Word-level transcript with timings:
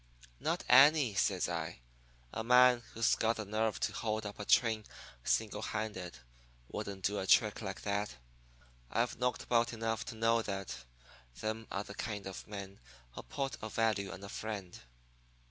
"'Not 0.39 0.63
any,' 0.67 1.13
says 1.13 1.47
I. 1.47 1.77
'A 2.33 2.43
man 2.43 2.81
who's 2.95 3.13
got 3.13 3.35
the 3.37 3.45
nerve 3.45 3.79
to 3.81 3.93
hold 3.93 4.25
up 4.25 4.39
a 4.39 4.45
train 4.45 4.83
single 5.23 5.61
handed 5.61 6.17
wouldn't 6.71 7.05
do 7.05 7.19
a 7.19 7.27
trick 7.27 7.61
like 7.61 7.81
that. 7.83 8.15
I've 8.89 9.19
knocked 9.19 9.43
about 9.43 9.73
enough 9.73 10.03
to 10.05 10.15
know 10.15 10.41
that 10.41 10.85
them 11.41 11.67
are 11.71 11.83
the 11.83 11.93
kind 11.93 12.25
of 12.25 12.47
men 12.47 12.79
who 13.11 13.21
put 13.21 13.57
a 13.61 13.69
value 13.69 14.11
on 14.11 14.23
a 14.23 14.29
friend. 14.29 14.79